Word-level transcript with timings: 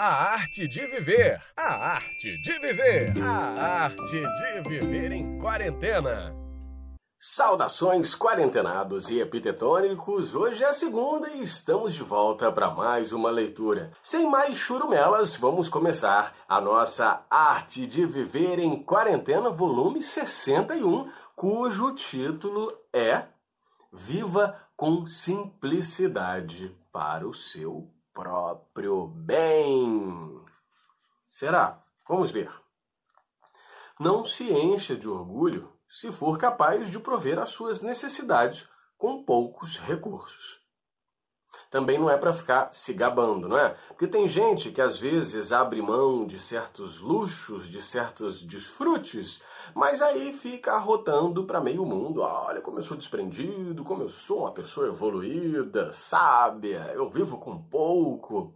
A 0.00 0.34
arte 0.34 0.68
de 0.68 0.86
viver. 0.86 1.42
A 1.56 1.94
arte 1.94 2.40
de 2.42 2.52
viver. 2.60 3.12
A 3.20 3.82
arte 3.82 4.22
de 4.22 4.68
viver 4.68 5.10
em 5.10 5.40
quarentena. 5.40 6.32
Saudações 7.18 8.14
quarentenados 8.14 9.10
e 9.10 9.18
epitetônicos. 9.18 10.36
Hoje 10.36 10.62
é 10.62 10.72
segunda 10.72 11.28
e 11.30 11.42
estamos 11.42 11.94
de 11.94 12.04
volta 12.04 12.52
para 12.52 12.70
mais 12.70 13.10
uma 13.10 13.28
leitura. 13.28 13.90
Sem 14.00 14.30
mais 14.30 14.54
churumelas, 14.54 15.34
vamos 15.34 15.68
começar 15.68 16.32
a 16.48 16.60
nossa 16.60 17.26
Arte 17.28 17.84
de 17.84 18.06
Viver 18.06 18.60
em 18.60 18.80
Quarentena, 18.80 19.50
volume 19.50 20.00
61, 20.00 21.10
cujo 21.34 21.92
título 21.96 22.72
é 22.92 23.24
Viva 23.92 24.60
com 24.76 25.08
simplicidade 25.08 26.72
para 26.92 27.26
o 27.26 27.34
seu 27.34 27.97
próprio 28.18 29.06
bem. 29.06 30.44
Será? 31.30 31.80
Vamos 32.08 32.32
ver. 32.32 32.50
Não 34.00 34.24
se 34.24 34.52
encha 34.52 34.96
de 34.96 35.08
orgulho 35.08 35.72
se 35.88 36.10
for 36.10 36.36
capaz 36.36 36.90
de 36.90 36.98
prover 36.98 37.38
as 37.38 37.50
suas 37.50 37.80
necessidades 37.80 38.68
com 38.96 39.22
poucos 39.22 39.78
recursos. 39.78 40.60
Também 41.70 41.98
não 41.98 42.08
é 42.08 42.16
para 42.16 42.32
ficar 42.32 42.70
se 42.72 42.94
gabando, 42.94 43.46
não 43.46 43.58
é? 43.58 43.76
Porque 43.88 44.06
tem 44.06 44.26
gente 44.26 44.70
que 44.70 44.80
às 44.80 44.98
vezes 44.98 45.52
abre 45.52 45.82
mão 45.82 46.26
de 46.26 46.38
certos 46.38 46.98
luxos, 46.98 47.68
de 47.68 47.82
certos 47.82 48.42
desfrutes, 48.42 49.40
mas 49.74 50.00
aí 50.00 50.32
fica 50.32 50.72
arrotando 50.72 51.44
para 51.44 51.60
meio 51.60 51.84
mundo: 51.84 52.22
olha 52.22 52.62
como 52.62 52.78
eu 52.78 52.82
sou 52.82 52.96
desprendido, 52.96 53.84
como 53.84 54.02
eu 54.02 54.08
sou 54.08 54.40
uma 54.40 54.52
pessoa 54.52 54.88
evoluída, 54.88 55.92
sábia, 55.92 56.90
eu 56.94 57.10
vivo 57.10 57.36
com 57.36 57.60
pouco. 57.60 58.54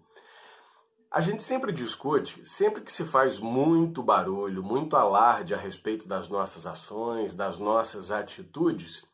A 1.10 1.20
gente 1.20 1.42
sempre 1.42 1.72
discute, 1.72 2.40
sempre 2.48 2.80
que 2.80 2.90
se 2.90 3.04
faz 3.04 3.38
muito 3.38 4.02
barulho, 4.02 4.62
muito 4.62 4.96
alarde 4.96 5.52
a 5.52 5.58
respeito 5.58 6.08
das 6.08 6.30
nossas 6.30 6.66
ações, 6.66 7.34
das 7.34 7.58
nossas 7.58 8.10
atitudes, 8.10 9.04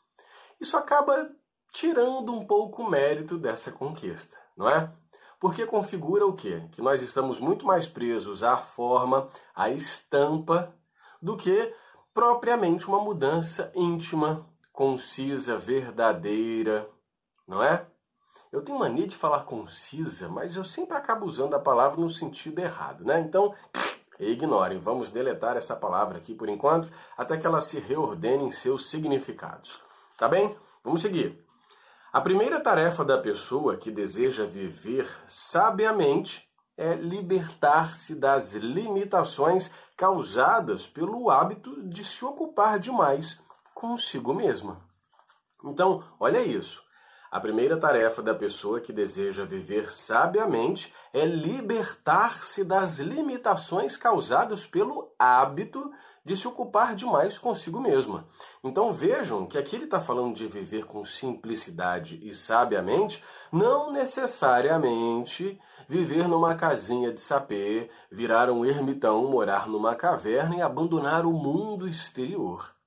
isso 0.60 0.76
acaba 0.76 1.28
tirando 1.72 2.32
um 2.32 2.46
pouco 2.46 2.82
o 2.82 2.90
mérito 2.90 3.38
dessa 3.38 3.70
conquista, 3.70 4.36
não 4.56 4.68
é? 4.68 4.90
Porque 5.40 5.64
configura 5.64 6.26
o 6.26 6.34
quê? 6.34 6.68
Que 6.72 6.82
nós 6.82 7.00
estamos 7.00 7.38
muito 7.38 7.64
mais 7.64 7.86
presos 7.86 8.42
à 8.42 8.56
forma, 8.56 9.28
à 9.54 9.70
estampa, 9.70 10.74
do 11.22 11.36
que 11.36 11.72
propriamente 12.12 12.88
uma 12.88 13.00
mudança 13.00 13.70
íntima, 13.74 14.46
concisa, 14.72 15.56
verdadeira, 15.56 16.88
não 17.46 17.62
é? 17.62 17.86
Eu 18.50 18.62
tenho 18.62 18.78
mania 18.78 19.06
de 19.06 19.14
falar 19.14 19.44
concisa, 19.44 20.28
mas 20.28 20.56
eu 20.56 20.64
sempre 20.64 20.96
acabo 20.96 21.26
usando 21.26 21.54
a 21.54 21.60
palavra 21.60 22.00
no 22.00 22.08
sentido 22.08 22.58
errado, 22.58 23.04
né? 23.04 23.20
Então, 23.20 23.54
ignorem, 24.18 24.78
vamos 24.78 25.10
deletar 25.10 25.56
essa 25.56 25.76
palavra 25.76 26.18
aqui 26.18 26.34
por 26.34 26.48
enquanto, 26.48 26.90
até 27.16 27.36
que 27.36 27.46
ela 27.46 27.60
se 27.60 27.78
reordene 27.78 28.44
em 28.44 28.50
seus 28.50 28.88
significados. 28.88 29.80
Tá 30.16 30.26
bem? 30.26 30.56
Vamos 30.82 31.02
seguir. 31.02 31.47
A 32.18 32.20
primeira 32.20 32.58
tarefa 32.58 33.04
da 33.04 33.16
pessoa 33.16 33.76
que 33.76 33.92
deseja 33.92 34.44
viver 34.44 35.08
sabiamente 35.28 36.50
é 36.76 36.96
libertar-se 36.96 38.12
das 38.12 38.54
limitações 38.54 39.72
causadas 39.96 40.84
pelo 40.84 41.30
hábito 41.30 41.80
de 41.88 42.02
se 42.02 42.24
ocupar 42.24 42.80
demais 42.80 43.40
consigo 43.72 44.34
mesma. 44.34 44.80
Então, 45.64 46.02
olha 46.18 46.40
isso. 46.40 46.82
A 47.30 47.38
primeira 47.38 47.76
tarefa 47.76 48.22
da 48.22 48.34
pessoa 48.34 48.80
que 48.80 48.92
deseja 48.92 49.44
viver 49.44 49.90
sabiamente 49.90 50.92
é 51.12 51.26
libertar-se 51.26 52.64
das 52.64 52.98
limitações 52.98 53.96
causadas 53.96 54.66
pelo 54.66 55.12
hábito 55.18 55.92
de 56.24 56.36
se 56.36 56.48
ocupar 56.48 56.94
demais 56.94 57.38
consigo 57.38 57.80
mesma. 57.80 58.26
Então 58.62 58.92
vejam 58.92 59.46
que 59.46 59.58
aqui 59.58 59.76
ele 59.76 59.84
está 59.84 60.00
falando 60.00 60.34
de 60.34 60.46
viver 60.46 60.84
com 60.84 61.04
simplicidade 61.04 62.18
e 62.22 62.34
sabiamente, 62.34 63.22
não 63.52 63.92
necessariamente 63.92 65.58
viver 65.88 66.28
numa 66.28 66.54
casinha 66.54 67.12
de 67.12 67.20
sapê, 67.20 67.90
virar 68.10 68.50
um 68.50 68.64
ermitão, 68.64 69.30
morar 69.30 69.66
numa 69.66 69.94
caverna 69.94 70.56
e 70.56 70.62
abandonar 70.62 71.24
o 71.24 71.32
mundo 71.32 71.88
exterior. 71.88 72.77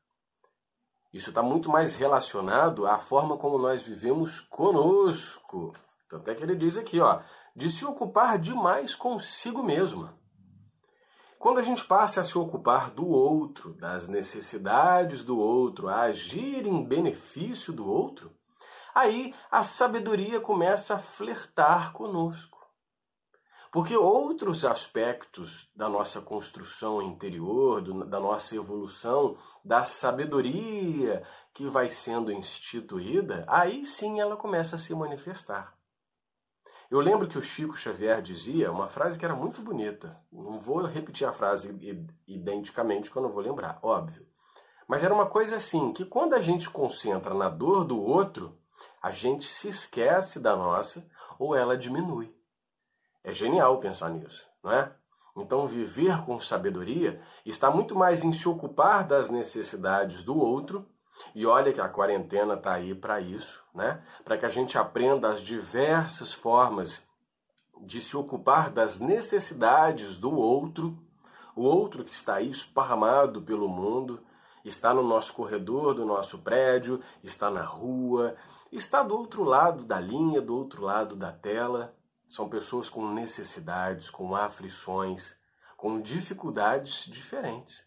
Isso 1.14 1.30
está 1.30 1.44
muito 1.44 1.70
mais 1.70 1.96
relacionado 1.96 2.88
à 2.88 2.98
forma 2.98 3.38
como 3.38 3.58
nós 3.58 3.84
vivemos 3.84 4.40
conosco. 4.40 5.74
Tanto 6.08 6.30
é 6.30 6.36
que 6.36 6.44
ele 6.44 6.56
diz 6.56 6.78
aqui, 6.78 7.00
ó, 7.00 7.22
de 7.56 7.70
se 7.70 7.86
ocupar 7.86 8.38
demais 8.38 8.96
consigo 8.96 9.62
mesma. 9.62 10.18
Quando 11.38 11.60
a 11.60 11.64
gente 11.64 11.84
passa 11.84 12.22
a 12.22 12.24
se 12.24 12.38
ocupar 12.38 12.92
do 12.92 13.08
outro, 13.08 13.74
das 13.74 14.08
necessidades 14.08 15.24
do 15.24 15.38
outro, 15.40 15.90
a 15.90 16.02
agir 16.02 16.68
em 16.68 16.84
benefício 16.84 17.74
do 17.74 17.86
outro, 17.86 18.32
aí 18.94 19.34
a 19.50 19.64
sabedoria 19.64 20.40
começa 20.40 20.96
a 20.96 21.00
flertar 21.00 21.94
conosco. 21.94 22.61
Porque 23.72 23.96
outros 23.96 24.66
aspectos 24.66 25.72
da 25.74 25.88
nossa 25.88 26.20
construção 26.20 27.02
interior, 27.02 27.82
do, 27.82 28.06
da 28.06 28.20
nossa 28.20 28.54
evolução, 28.54 29.38
da 29.64 29.86
sabedoria 29.86 31.24
que 31.54 31.66
vai 31.68 31.90
sendo 31.90 32.34
instituída, 32.34 33.46
aí 33.48 33.86
sim 33.86 34.20
ela 34.20 34.36
começa 34.36 34.76
a 34.76 34.80
se 34.80 34.94
manifestar. 34.94 35.74
Eu 36.90 37.00
lembro 37.00 37.30
que 37.30 37.38
o 37.38 37.42
Chico 37.42 37.78
Xavier 37.78 38.22
dizia 38.22 38.70
uma 38.70 38.90
frase 38.90 39.18
que 39.18 39.24
era 39.24 39.34
muito 39.34 39.62
bonita. 39.62 40.22
Não 40.30 40.60
vou 40.60 40.86
repetir 40.86 41.26
a 41.26 41.32
frase 41.32 41.70
identicamente, 42.28 43.10
que 43.10 43.16
eu 43.16 43.22
não 43.22 43.32
vou 43.32 43.42
lembrar, 43.42 43.80
óbvio. 43.82 44.28
Mas 44.86 45.02
era 45.02 45.14
uma 45.14 45.28
coisa 45.28 45.56
assim: 45.56 45.94
que 45.94 46.04
quando 46.04 46.34
a 46.34 46.42
gente 46.42 46.70
concentra 46.70 47.34
na 47.34 47.48
dor 47.48 47.86
do 47.86 47.98
outro, 47.98 48.60
a 49.02 49.10
gente 49.10 49.46
se 49.46 49.70
esquece 49.70 50.38
da 50.38 50.54
nossa 50.54 51.10
ou 51.40 51.56
ela 51.56 51.78
diminui. 51.78 52.36
É 53.24 53.34
genial 53.34 53.80
pensar 53.80 54.10
nisso, 54.10 54.48
não 54.64 54.72
é? 54.72 54.92
Então, 55.36 55.66
viver 55.66 56.24
com 56.26 56.40
sabedoria 56.40 57.22
está 57.46 57.72
muito 57.72 57.96
mais 57.96 58.24
em 58.24 58.34
se 58.34 58.50
ocupar 58.50 59.06
das 59.06 59.30
necessidades 59.30 60.24
do 60.24 60.38
outro. 60.38 60.86
E 61.36 61.46
olha 61.46 61.72
que 61.72 61.80
a 61.80 61.88
quarentena 61.88 62.56
está 62.56 62.74
aí 62.74 62.96
para 62.96 63.22
isso, 63.22 63.64
né? 63.74 64.04
Para 64.26 64.38
que 64.38 64.46
a 64.46 64.50
gente 64.50 64.78
aprenda 64.78 65.30
as 65.30 65.42
diversas 65.42 66.34
formas 66.34 67.02
de 67.80 68.02
se 68.02 68.18
ocupar 68.18 68.70
das 68.70 69.00
necessidades 69.00 70.18
do 70.18 70.34
outro, 70.36 70.98
o 71.56 71.64
outro 71.64 72.04
que 72.04 72.14
está 72.14 72.36
aí 72.36 72.50
esparramado 72.50 73.42
pelo 73.42 73.68
mundo, 73.68 74.22
está 74.64 74.94
no 74.94 75.04
nosso 75.04 75.34
corredor 75.34 75.94
do 75.94 76.06
nosso 76.06 76.40
prédio, 76.40 77.02
está 77.24 77.50
na 77.50 77.64
rua, 77.64 78.36
está 78.72 79.04
do 79.04 79.16
outro 79.16 79.44
lado 79.44 79.84
da 79.84 80.00
linha, 80.00 80.42
do 80.42 80.56
outro 80.56 80.84
lado 80.84 81.16
da 81.16 81.32
tela. 81.32 81.96
São 82.32 82.48
pessoas 82.48 82.90
com 82.90 83.14
necessidades, 83.14 84.10
com 84.10 84.34
aflições, 84.34 85.36
com 85.76 86.00
dificuldades 86.00 87.04
diferentes, 87.04 87.86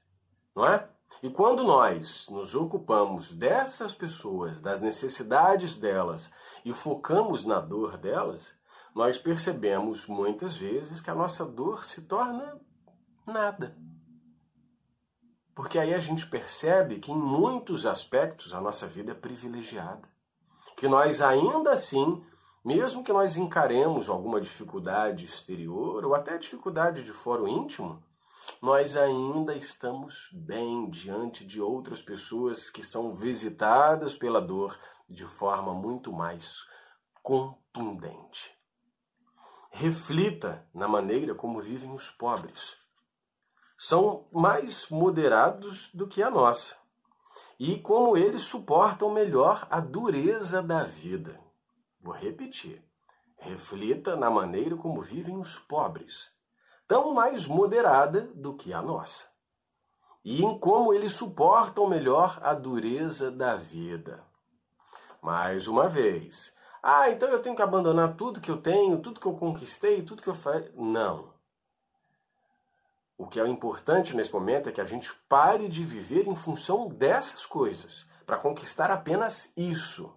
não 0.55 0.66
é? 0.66 0.87
E 1.22 1.31
quando 1.31 1.65
nós 1.65 2.28
nos 2.28 2.55
ocupamos 2.55 3.32
dessas 3.32 3.94
pessoas, 3.94 4.60
das 4.60 4.82
necessidades 4.82 5.78
delas 5.78 6.31
e 6.62 6.75
focamos 6.75 7.47
na 7.47 7.59
dor 7.59 7.97
delas, 7.97 8.55
nós 8.94 9.16
percebemos 9.16 10.06
muitas 10.06 10.59
vezes 10.59 11.00
que 11.00 11.09
a 11.09 11.15
nossa 11.15 11.47
dor 11.47 11.82
se 11.82 12.03
torna 12.03 12.61
nada. 13.26 13.75
Porque 15.55 15.78
aí 15.78 15.94
a 15.94 15.99
gente 15.99 16.26
percebe 16.26 16.99
que 16.99 17.11
em 17.11 17.16
muitos 17.16 17.87
aspectos 17.87 18.53
a 18.53 18.61
nossa 18.61 18.87
vida 18.87 19.12
é 19.12 19.15
privilegiada. 19.15 20.06
Que 20.76 20.87
nós 20.87 21.22
ainda 21.22 21.72
assim 21.72 22.22
mesmo 22.64 23.04
que 23.04 23.12
nós 23.12 23.36
encaremos 23.36 24.08
alguma 24.08 24.41
dificuldade 24.41 25.26
exterior 25.26 26.04
ou 26.04 26.14
até 26.14 26.38
dificuldade 26.38 27.02
de 27.02 27.12
foro 27.12 27.46
íntimo, 27.46 28.02
nós 28.61 28.96
ainda 28.96 29.55
estamos 29.55 30.31
bem 30.32 30.88
diante 30.88 31.44
de 31.44 31.61
outras 31.61 32.00
pessoas 32.00 32.70
que 32.70 32.82
são 32.82 33.14
visitadas 33.14 34.14
pela 34.14 34.40
dor 34.40 34.78
de 35.06 35.26
forma 35.26 35.75
muito 35.75 36.11
mais 36.11 36.64
contundente. 37.22 38.50
Reflita 39.70 40.67
na 40.72 40.88
maneira 40.88 41.34
como 41.34 41.60
vivem 41.60 41.93
os 41.93 42.08
pobres. 42.08 42.76
São 43.76 44.26
mais 44.32 44.88
moderados 44.88 45.90
do 45.93 46.06
que 46.06 46.22
a 46.22 46.31
nossa. 46.31 46.76
E 47.58 47.78
como 47.81 48.17
eles 48.17 48.43
suportam 48.43 49.10
melhor 49.10 49.67
a 49.70 49.81
dureza 49.81 50.62
da 50.62 50.82
vida. 50.84 51.44
Vou 52.05 52.12
repetir. 52.12 52.85
Reflita 53.39 54.15
na 54.15 54.29
maneira 54.29 54.77
como 54.77 55.01
vivem 55.01 55.39
os 55.39 55.59
pobres, 55.59 56.31
tão 56.87 57.15
mais 57.15 57.47
moderada 57.47 58.31
do 58.35 58.55
que 58.55 58.75
a 58.75 58.83
nossa, 58.83 59.25
e 60.23 60.45
em 60.45 60.59
como 60.59 60.93
eles 60.93 61.15
suportam 61.15 61.89
melhor 61.89 62.39
a 62.43 62.53
dureza 62.53 63.31
da 63.31 63.56
vida. 63.56 64.23
Mais 65.23 65.67
uma 65.67 65.89
vez, 65.89 66.55
ah, 66.83 67.09
então 67.09 67.27
eu 67.31 67.41
tenho 67.41 67.56
que 67.56 67.62
abandonar 67.62 68.15
tudo 68.17 68.39
que 68.39 68.51
eu 68.51 68.61
tenho, 68.61 69.01
tudo 69.01 69.19
que 69.19 69.27
eu 69.27 69.35
conquistei, 69.35 70.03
tudo 70.03 70.23
que 70.23 70.29
eu 70.29 70.35
faço. 70.35 70.71
Não, 70.75 71.33
O 73.17 73.27
que 73.27 73.41
é 73.41 73.49
importante 73.49 74.15
nesse 74.15 74.33
momento 74.33 74.69
é 74.69 74.73
que 74.73 74.81
a 74.81 74.85
gente 74.85 75.15
pare 75.27 75.69
de 75.69 75.83
viver 75.85 76.29
em 76.29 76.37
função 76.37 76.87
dessas 76.87 77.47
coisas, 77.47 78.06
para 78.27 78.37
conquistar 78.37 78.91
apenas 78.91 79.51
isso. 79.56 80.15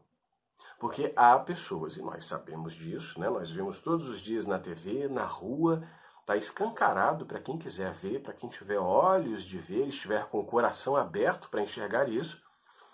Porque 0.80 1.12
há 1.16 1.38
pessoas, 1.40 1.98
e 1.98 2.02
nós 2.02 2.26
sabemos 2.26 2.74
disso, 2.74 3.20
né? 3.20 3.30
nós 3.30 3.52
vemos 3.52 3.80
todos 3.80 4.08
os 4.08 4.22
dias 4.22 4.46
na 4.46 4.60
TV, 4.60 5.08
na 5.08 5.26
rua, 5.26 5.84
está 6.22 6.36
escancarado 6.36 7.26
para 7.26 7.40
quem 7.40 7.58
quiser 7.58 7.92
ver, 7.94 8.22
para 8.22 8.34
quem 8.34 8.50
tiver 8.50 8.78
olhos 8.78 9.44
de 9.44 9.58
ver, 9.58 9.88
estiver 9.88 10.26
com 10.26 10.40
o 10.40 10.46
coração 10.46 10.96
aberto 10.96 11.50
para 11.50 11.62
enxergar 11.62 12.10
isso, 12.10 12.42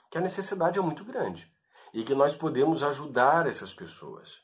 que 0.10 0.18
a 0.18 0.22
necessidade 0.22 0.78
é 0.78 0.82
muito 0.82 1.04
grande 1.04 1.52
e 1.94 2.04
que 2.04 2.16
nós 2.16 2.36
podemos 2.36 2.84
ajudar 2.84 3.48
essas 3.48 3.74
pessoas. 3.74 4.42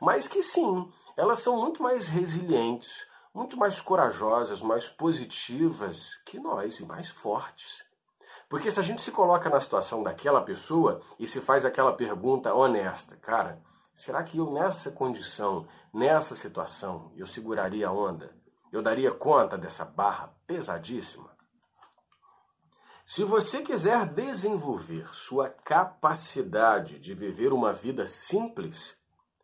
Mas 0.00 0.26
que 0.26 0.42
sim, 0.42 0.90
elas 1.16 1.40
são 1.40 1.60
muito 1.60 1.82
mais 1.82 2.08
resilientes, 2.08 3.06
muito 3.32 3.56
mais 3.56 3.80
corajosas, 3.80 4.62
mais 4.62 4.88
positivas 4.88 6.14
que 6.24 6.38
nós 6.38 6.80
e 6.80 6.86
mais 6.86 7.10
fortes. 7.10 7.84
Porque 8.48 8.70
se 8.70 8.78
a 8.78 8.82
gente 8.82 9.02
se 9.02 9.10
coloca 9.10 9.48
na 9.48 9.60
situação 9.60 10.02
daquela 10.02 10.40
pessoa 10.42 11.00
e 11.18 11.26
se 11.26 11.40
faz 11.40 11.64
aquela 11.64 11.92
pergunta 11.92 12.54
honesta, 12.54 13.16
cara, 13.16 13.62
será 13.92 14.22
que 14.22 14.38
eu 14.38 14.50
nessa 14.50 14.90
condição, 14.90 15.66
nessa 15.92 16.36
situação, 16.36 17.12
eu 17.16 17.26
seguraria 17.26 17.88
a 17.88 17.92
onda? 17.92 18.34
Eu 18.70 18.82
daria 18.82 19.12
conta 19.12 19.56
dessa 19.56 19.84
barra 19.84 20.34
pesadíssima? 20.46 21.34
Se 23.06 23.22
você 23.22 23.60
quiser 23.62 24.06
desenvolver 24.06 25.14
sua 25.14 25.50
capacidade 25.50 26.98
de 26.98 27.14
viver 27.14 27.52
uma 27.52 27.72
vida 27.72 28.06
simples, 28.06 28.98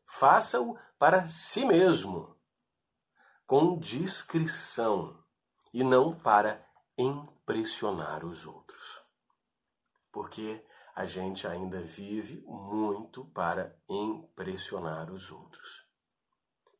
faça-o 0.06 0.78
para 0.98 1.24
si 1.26 1.64
mesmo, 1.64 2.34
com 3.46 3.78
discrição 3.78 5.22
e 5.72 5.84
não 5.84 6.14
para 6.14 6.64
impressionar 6.96 8.24
os 8.24 8.46
outros. 8.46 9.00
Porque 10.12 10.64
a 10.94 11.06
gente 11.06 11.46
ainda 11.46 11.80
vive 11.80 12.42
muito 12.46 13.24
para 13.26 13.76
impressionar 13.88 15.10
os 15.10 15.30
outros 15.30 15.90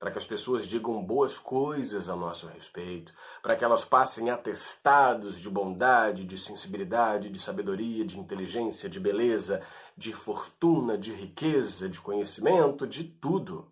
para 0.01 0.11
que 0.11 0.17
as 0.17 0.25
pessoas 0.25 0.67
digam 0.67 1.05
boas 1.05 1.39
coisas 1.39 2.09
a 2.09 2.17
nosso 2.17 2.47
respeito, 2.47 3.13
para 3.43 3.55
que 3.55 3.63
elas 3.63 3.85
passem 3.85 4.31
atestados 4.31 5.39
de 5.39 5.51
bondade, 5.51 6.25
de 6.25 6.39
sensibilidade, 6.39 7.29
de 7.29 7.39
sabedoria, 7.39 8.03
de 8.03 8.19
inteligência, 8.19 8.89
de 8.89 8.99
beleza, 8.99 9.63
de 9.95 10.15
fortuna, 10.15 10.97
de 10.97 11.13
riqueza, 11.13 11.87
de 11.87 12.01
conhecimento, 12.01 12.87
de 12.87 13.05
tudo. 13.05 13.71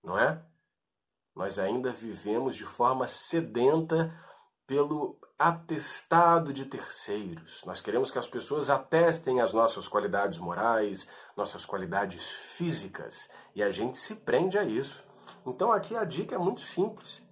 Não 0.00 0.16
é? 0.16 0.40
Nós 1.34 1.58
ainda 1.58 1.92
vivemos 1.92 2.54
de 2.54 2.64
forma 2.64 3.08
sedenta 3.08 4.16
pelo 4.64 5.17
atestado 5.38 6.52
de 6.52 6.64
terceiros. 6.64 7.62
Nós 7.64 7.80
queremos 7.80 8.10
que 8.10 8.18
as 8.18 8.26
pessoas 8.26 8.68
atestem 8.68 9.40
as 9.40 9.52
nossas 9.52 9.86
qualidades 9.86 10.38
morais, 10.38 11.06
nossas 11.36 11.64
qualidades 11.64 12.28
físicas, 12.28 13.28
e 13.54 13.62
a 13.62 13.70
gente 13.70 13.96
se 13.96 14.16
prende 14.16 14.58
a 14.58 14.64
isso. 14.64 15.04
Então 15.46 15.70
aqui 15.70 15.94
a 15.94 16.04
dica 16.04 16.34
é 16.34 16.38
muito 16.38 16.60
simples. 16.60 17.22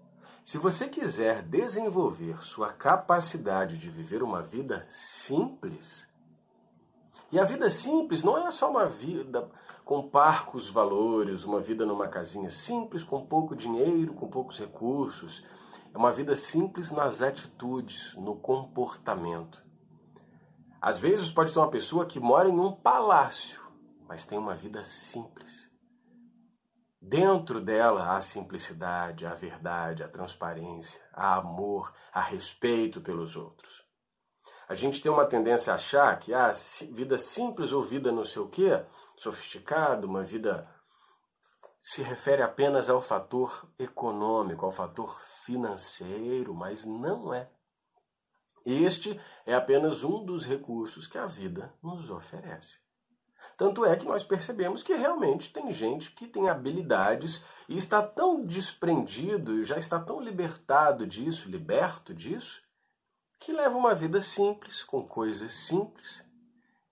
Se 0.45 0.57
você 0.59 0.89
quiser 0.89 1.43
desenvolver 1.43 2.41
sua 2.41 2.73
capacidade 2.73 3.77
de 3.77 3.91
viver 3.91 4.23
uma 4.23 4.41
vida 4.41 4.87
simples, 4.89 6.07
e 7.33 7.41
a 7.41 7.45
vida 7.45 7.69
simples 7.69 8.23
não 8.23 8.39
é 8.39 8.49
só 8.53 8.71
uma 8.71 8.87
vida 8.87 9.51
com 9.85 10.09
parcos 10.09 10.71
valores, 10.71 11.43
uma 11.43 11.61
vida 11.61 11.85
numa 11.85 12.07
casinha 12.07 12.51
simples, 12.51 13.03
com 13.03 13.27
pouco 13.27 13.57
dinheiro, 13.57 14.15
com 14.15 14.29
poucos 14.29 14.59
recursos. 14.59 15.45
É 15.97 15.99
uma 15.99 16.13
vida 16.13 16.37
simples 16.37 16.91
nas 16.91 17.23
atitudes, 17.23 18.15
no 18.17 18.37
comportamento. 18.37 19.65
Às 20.79 20.99
vezes 20.99 21.31
pode 21.31 21.55
ter 21.55 21.59
uma 21.59 21.71
pessoa 21.71 22.05
que 22.05 22.21
mora 22.21 22.51
em 22.51 22.61
um 22.61 22.71
palácio, 22.71 23.63
mas 24.07 24.23
tem 24.23 24.37
uma 24.37 24.55
vida 24.55 24.85
simples. 24.85 25.73
Dentro 27.01 27.63
dela 27.63 28.15
há 28.15 28.21
simplicidade, 28.21 29.25
a 29.25 29.33
verdade, 29.33 30.03
a 30.03 30.09
transparência, 30.09 31.01
há 31.15 31.37
amor, 31.37 31.91
há 32.13 32.21
respeito 32.21 33.01
pelos 33.01 33.35
outros. 33.35 33.83
A 34.69 34.75
gente 34.75 35.01
tem 35.01 35.11
uma 35.11 35.25
tendência 35.25 35.73
a 35.73 35.77
achar 35.77 36.19
que 36.19 36.35
a 36.35 36.51
ah, 36.51 36.53
vida 36.93 37.17
simples 37.17 37.73
ou 37.73 37.83
vida 37.83 38.13
não 38.13 38.23
sei 38.23 38.43
o 38.43 38.51
quê, 38.51 38.85
sofisticada, 39.17 40.07
uma 40.07 40.23
vida 40.23 40.69
se 41.87 42.03
refere 42.03 42.43
apenas 42.43 42.89
ao 42.89 43.01
fator 43.01 43.65
econômico, 43.79 44.67
ao 44.67 44.73
fator 44.73 45.21
financeiro, 45.45 46.53
mas 46.53 46.85
não 46.85 47.33
é. 47.33 47.49
Este 48.65 49.21
é 49.47 49.55
apenas 49.55 50.03
um 50.03 50.25
dos 50.25 50.45
recursos 50.45 51.07
que 51.07 51.17
a 51.17 51.27
vida 51.27 51.73
nos 51.81 52.11
oferece. 52.11 52.81
Tanto 53.57 53.85
é 53.85 53.95
que 53.95 54.05
nós 54.05 54.25
percebemos 54.25 54.83
que 54.83 54.95
realmente 54.95 55.53
tem 55.53 55.73
gente 55.73 56.11
que 56.11 56.27
tem 56.27 56.49
habilidades 56.49 57.45
e 57.69 57.77
está 57.77 58.03
tão 58.03 58.45
desprendido, 58.45 59.63
já 59.63 59.79
está 59.79 60.01
tão 60.01 60.21
libertado 60.21 61.07
disso, 61.07 61.49
liberto 61.49 62.13
disso, 62.13 62.61
que 63.39 63.53
leva 63.53 63.79
uma 63.79 63.95
vida 63.95 64.21
simples, 64.21 64.83
com 64.83 65.07
coisas 65.07 65.53
simples, 65.53 66.25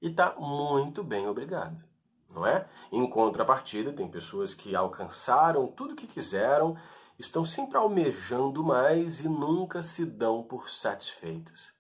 e 0.01 0.11
está 0.11 0.37
muito 0.37 1.03
bem, 1.03 1.27
obrigado. 1.27 1.94
Não 2.35 2.45
é? 2.45 2.69
Em 2.91 3.09
contrapartida, 3.09 3.93
tem 3.93 4.09
pessoas 4.09 4.53
que 4.53 4.75
alcançaram 4.75 5.69
tudo 5.69 5.93
o 5.93 5.97
que 5.97 6.07
quiseram, 6.07 6.77
estão 7.19 7.45
sempre 7.45 7.79
almejando 7.79 8.65
mais 8.65 9.21
e 9.21 9.29
nunca 9.29 9.83
se 9.83 10.05
dão 10.05 10.43
por 10.43 10.69
satisfeitas. 10.69 11.73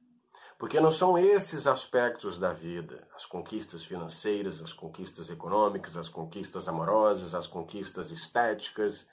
Porque 0.56 0.78
não 0.78 0.92
são 0.92 1.18
esses 1.18 1.66
aspectos 1.66 2.38
da 2.38 2.52
vida, 2.52 3.06
as 3.14 3.26
conquistas 3.26 3.84
financeiras, 3.84 4.62
as 4.62 4.72
conquistas 4.72 5.28
econômicas, 5.28 5.96
as 5.96 6.08
conquistas 6.08 6.68
amorosas, 6.68 7.34
as 7.34 7.48
conquistas 7.48 8.12
estéticas, 8.12 9.04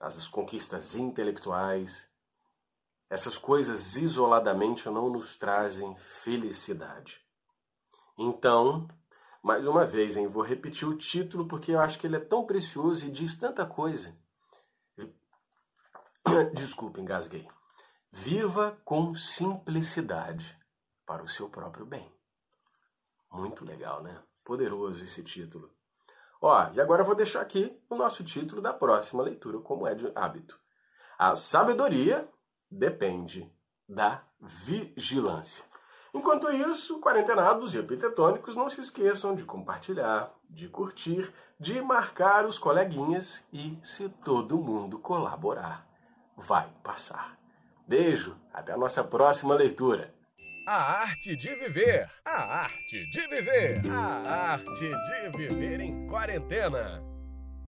as 0.00 0.26
conquistas 0.26 0.96
intelectuais. 0.96 2.08
Essas 3.10 3.36
coisas 3.36 3.96
isoladamente 3.96 4.88
não 4.88 5.10
nos 5.10 5.36
trazem 5.36 5.94
felicidade. 5.96 7.20
Então, 8.18 8.88
mais 9.46 9.64
uma 9.64 9.86
vez, 9.86 10.16
hein, 10.16 10.26
vou 10.26 10.42
repetir 10.42 10.88
o 10.88 10.98
título 10.98 11.46
porque 11.46 11.70
eu 11.70 11.78
acho 11.78 12.00
que 12.00 12.06
ele 12.08 12.16
é 12.16 12.20
tão 12.20 12.44
precioso 12.44 13.06
e 13.06 13.12
diz 13.12 13.38
tanta 13.38 13.64
coisa. 13.64 14.12
Desculpe, 16.52 17.00
engasguei. 17.00 17.48
Viva 18.10 18.76
com 18.84 19.14
simplicidade 19.14 20.58
para 21.06 21.22
o 21.22 21.28
seu 21.28 21.48
próprio 21.48 21.86
bem. 21.86 22.12
Muito 23.30 23.64
legal, 23.64 24.02
né? 24.02 24.20
Poderoso 24.42 25.04
esse 25.04 25.22
título. 25.22 25.70
Ó, 26.40 26.68
e 26.72 26.80
agora 26.80 27.02
eu 27.02 27.06
vou 27.06 27.14
deixar 27.14 27.40
aqui 27.40 27.80
o 27.88 27.94
nosso 27.94 28.24
título 28.24 28.60
da 28.60 28.74
próxima 28.74 29.22
leitura, 29.22 29.60
como 29.60 29.86
é 29.86 29.94
de 29.94 30.10
hábito. 30.16 30.58
A 31.16 31.36
sabedoria 31.36 32.28
depende 32.68 33.48
da 33.88 34.24
vigilância. 34.40 35.64
Enquanto 36.14 36.50
isso, 36.50 37.00
quarentenados 37.00 37.74
e 37.74 37.78
epitetônicos, 37.78 38.56
não 38.56 38.68
se 38.68 38.80
esqueçam 38.80 39.34
de 39.34 39.44
compartilhar, 39.44 40.32
de 40.48 40.68
curtir, 40.68 41.32
de 41.58 41.80
marcar 41.80 42.44
os 42.44 42.58
coleguinhas 42.58 43.44
e, 43.52 43.78
se 43.82 44.08
todo 44.08 44.58
mundo 44.58 44.98
colaborar, 44.98 45.86
vai 46.36 46.68
passar. 46.82 47.36
Beijo, 47.86 48.36
até 48.52 48.72
a 48.72 48.76
nossa 48.76 49.04
próxima 49.04 49.54
leitura. 49.54 50.14
A 50.68 51.02
arte 51.02 51.36
de 51.36 51.54
viver, 51.54 52.10
a 52.24 52.62
arte 52.62 53.10
de 53.10 53.28
viver, 53.28 53.82
a 53.88 54.52
arte 54.52 54.90
de 54.90 55.38
viver 55.38 55.80
em 55.80 56.06
quarentena. 56.08 57.15